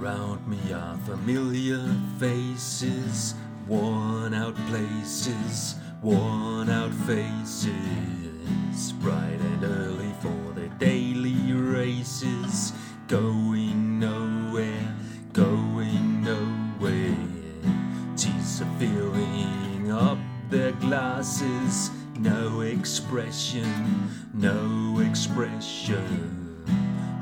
[0.00, 1.84] around me are familiar
[2.18, 3.34] faces,
[3.66, 7.70] worn out places, worn out faces.
[9.00, 12.72] Bright and early for the daily races,
[13.08, 14.94] going nowhere,
[15.32, 17.16] going nowhere.
[18.16, 20.18] Tears are filling up
[20.50, 26.64] their glasses, no expression, no expression.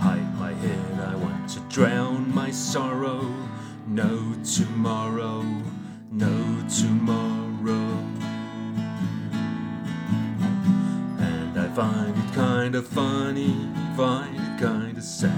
[0.00, 0.97] Hide my head,
[1.78, 3.32] drown my sorrow.
[3.86, 5.44] No tomorrow,
[6.10, 7.90] no tomorrow.
[11.20, 13.54] And I find it kind of funny,
[13.96, 15.30] find it kind of sad.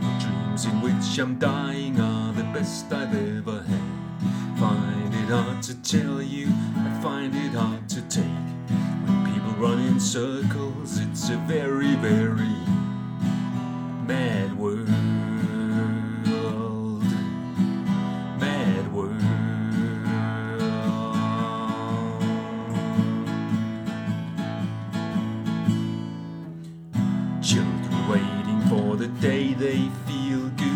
[0.00, 4.58] The dreams in which I'm dying are the best I've ever had.
[4.58, 8.48] Find it hard to tell you, I find it hard to take.
[9.04, 12.59] When people run in circles, it's a very, very
[27.42, 30.69] Children waiting for the day they feel good.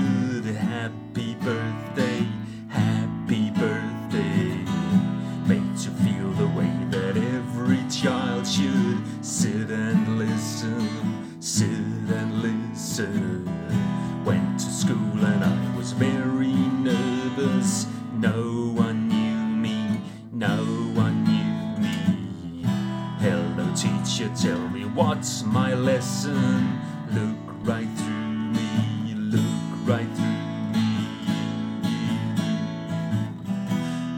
[24.94, 26.80] What's my lesson.
[27.10, 29.42] Look right through me, look
[29.84, 31.08] right through me.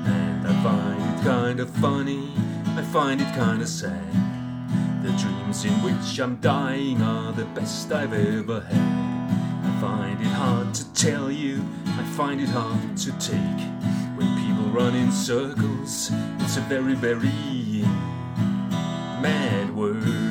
[0.06, 2.30] And I find it kind of funny,
[2.76, 4.12] I find it kind of sad.
[5.02, 9.26] The dreams in which I'm dying are the best I've ever had.
[9.64, 13.60] I find it hard to tell you, I find it hard to take.
[14.16, 17.84] When people run in circles, it's a very, very
[19.22, 20.25] mad world.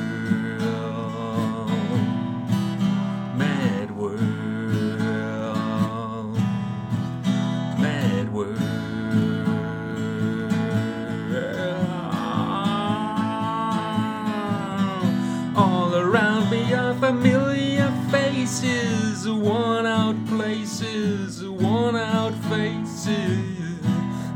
[18.46, 23.80] Faces, worn out places, worn out faces.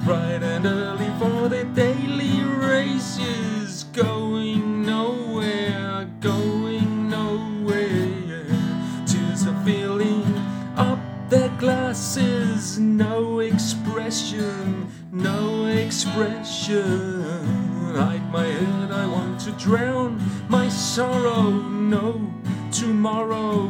[0.05, 8.47] Bright and early for the daily races, going nowhere, going nowhere.
[9.07, 10.35] Tears are filling
[10.77, 10.99] up
[11.29, 17.23] their glasses, no expression, no expression.
[17.95, 21.51] Hide my head, I want to drown my sorrow.
[21.51, 22.31] No
[22.73, 23.70] tomorrow,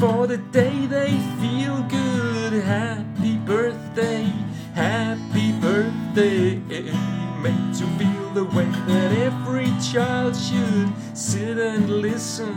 [0.00, 1.10] For the day they
[1.42, 2.54] feel good.
[2.64, 4.24] Happy birthday,
[4.74, 6.56] happy birthday.
[7.42, 10.90] Made to feel the way that every child should.
[11.14, 12.56] Sit and listen,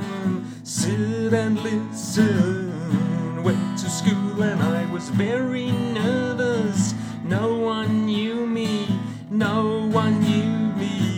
[0.63, 3.43] sit and listen.
[3.43, 6.93] Went to school and I was very nervous.
[7.25, 8.87] No one knew me,
[9.29, 11.13] no one knew me.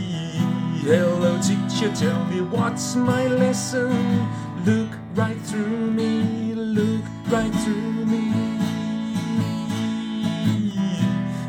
[0.82, 4.28] Hello, teacher, tell me what's my lesson.
[4.66, 8.32] Look right through me, look right through me.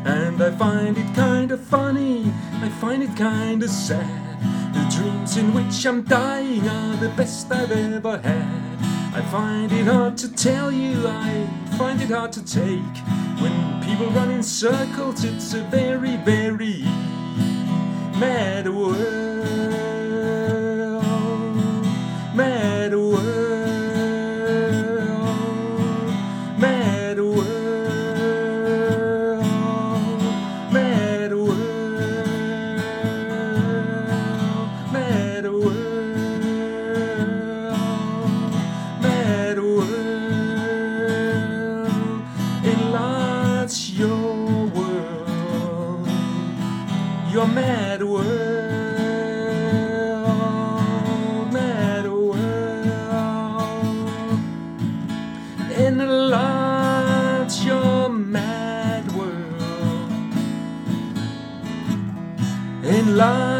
[0.05, 4.37] And I find it kind of funny, I find it kind of sad.
[4.71, 8.77] The dreams in which I'm dying are the best I've ever had.
[9.15, 12.97] I find it hard to tell you, I find it hard to take.
[13.41, 16.83] When people run in circles, it's a very, very
[18.19, 19.26] mad world.
[63.17, 63.56] life.